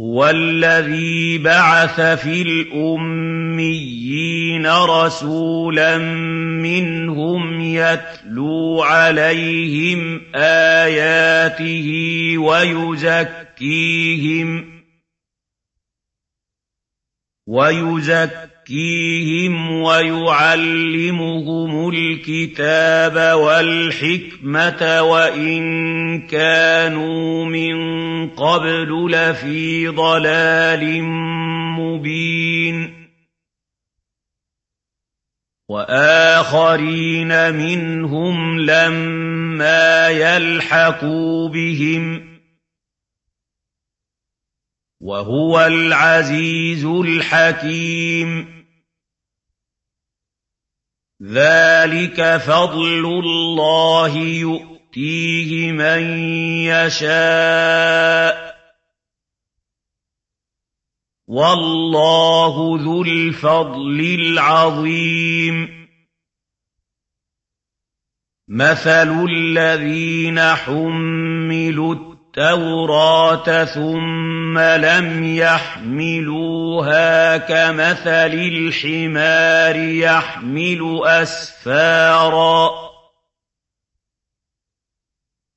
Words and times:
هُوَ 0.00 0.24
الَّذِي 0.28 1.38
بَعَثَ 1.38 2.00
فِي 2.00 2.42
الْأُمِّيِّينَ 2.42 4.66
رَسُولًا 4.66 5.98
مِّنْهُمْ 6.60 7.60
يَتْلُو 7.60 8.82
عَلَيْهِمْ 8.82 10.22
آيَاتِهِ 10.34 11.94
وَيُزَكِّيهِمْ 12.38 14.70
وَيُزَكِّيهِمْ 17.48 18.55
يزكيهم 18.70 19.80
ويعلمهم 19.82 21.90
الكتاب 21.94 23.38
والحكمه 23.38 25.02
وان 25.02 25.66
كانوا 26.26 27.44
من 27.44 27.76
قبل 28.30 29.06
لفي 29.10 29.88
ضلال 29.88 31.02
مبين 31.78 33.06
واخرين 35.70 37.54
منهم 37.54 38.60
لما 38.60 40.08
يلحقوا 40.08 41.48
بهم 41.48 42.26
وهو 45.00 45.60
العزيز 45.66 46.84
الحكيم 46.84 48.55
ذَٰلِكَ 51.22 52.36
فَضْلُ 52.36 53.04
اللَّهِ 53.04 54.16
يُؤْتِيهِ 54.16 55.72
مَن 55.72 56.02
يَشَاءُ 56.68 58.34
ۚ 58.36 58.52
وَاللَّهُ 61.26 62.78
ذُو 62.84 63.02
الْفَضْلِ 63.02 64.00
الْعَظِيمِ 64.00 65.88
مَثَلُ 68.48 69.24
الَّذِينَ 69.36 70.40
حُمِّلُوا 70.40 72.15
التوراة 72.38 73.64
ثم 73.64 74.58
لم 74.58 75.34
يحملوها 75.36 77.36
كمثل 77.36 78.34
الحمار 78.36 79.76
يحمل 79.76 81.00
أسفارا 81.04 82.70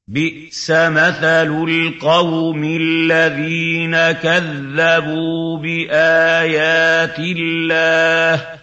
بئس 0.07 0.71
مثل 0.71 1.25
القوم 1.69 2.63
الذين 2.79 4.11
كذبوا 4.11 5.57
بآيات 5.57 7.19
الله 7.19 8.58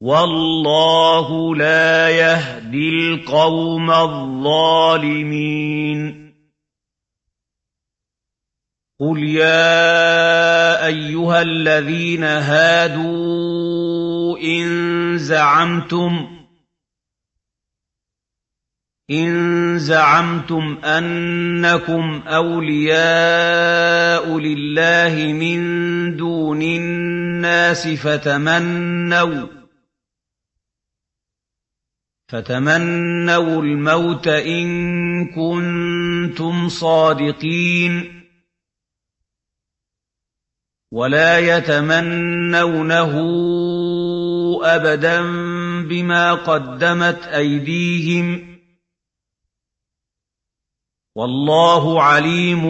وَاللَّهُ 0.00 1.56
لَا 1.56 1.84
يَهْدِي 2.08 2.86
الْقَوْمَ 2.88 3.88
الظَّالِمِينَ 3.90 6.00
قُلْ 9.00 9.18
يَا 9.28 10.86
أَيُّهَا 10.86 11.42
الَّذِينَ 11.42 12.24
هَادُوا 12.24 14.38
إِن 14.38 15.18
زَعَمْتُمْ 15.18 16.36
إن 19.10 19.78
زعمتم 19.78 20.78
أنكم 20.84 22.22
أولياء 22.26 24.38
لله 24.38 25.32
من 25.32 25.70
دون 26.16 26.62
الناس 26.62 27.88
فتمنوا 27.88 29.46
فتمنوا 32.30 33.62
الموت 33.62 34.28
إن 34.28 34.66
كنتم 35.28 36.68
صادقين 36.68 38.20
ولا 40.92 41.38
يتمنونه 41.56 43.10
أبدا 44.62 45.20
بما 45.88 46.34
قدمت 46.34 47.22
أيديهم 47.24 48.56
والله 51.16 52.02
عليم 52.02 52.62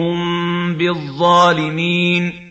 بالظالمين 0.77 2.50